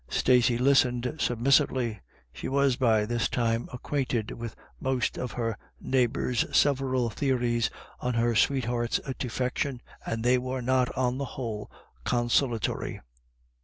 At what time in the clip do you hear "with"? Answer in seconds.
4.31-4.55